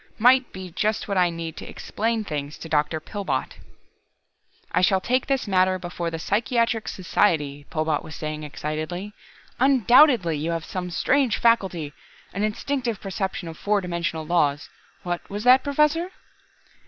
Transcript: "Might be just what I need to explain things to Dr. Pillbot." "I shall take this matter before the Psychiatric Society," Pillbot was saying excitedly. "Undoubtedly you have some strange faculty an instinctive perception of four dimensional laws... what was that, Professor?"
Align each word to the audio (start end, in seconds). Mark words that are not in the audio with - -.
"Might 0.17 0.51
be 0.51 0.71
just 0.71 1.07
what 1.07 1.15
I 1.19 1.29
need 1.29 1.55
to 1.57 1.69
explain 1.69 2.23
things 2.23 2.57
to 2.57 2.67
Dr. 2.67 2.99
Pillbot." 2.99 3.59
"I 4.71 4.81
shall 4.81 4.99
take 4.99 5.27
this 5.27 5.47
matter 5.47 5.77
before 5.77 6.09
the 6.09 6.17
Psychiatric 6.17 6.87
Society," 6.87 7.67
Pillbot 7.69 8.01
was 8.03 8.15
saying 8.15 8.41
excitedly. 8.43 9.13
"Undoubtedly 9.59 10.35
you 10.35 10.49
have 10.53 10.65
some 10.65 10.89
strange 10.89 11.37
faculty 11.37 11.93
an 12.33 12.41
instinctive 12.43 12.99
perception 12.99 13.47
of 13.47 13.59
four 13.59 13.79
dimensional 13.79 14.25
laws... 14.25 14.71
what 15.03 15.29
was 15.29 15.43
that, 15.43 15.63
Professor?" 15.63 16.09